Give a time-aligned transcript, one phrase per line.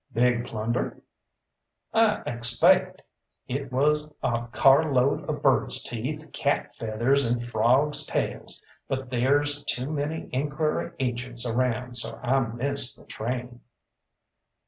[0.13, 0.99] "Big plunder?"
[1.93, 3.01] "I expaict.
[3.47, 9.91] It was a carload of birds' teeth, cat feathers, and frawgs' tails; but there's too
[9.91, 13.61] many inquiry agents around, so I missed the train."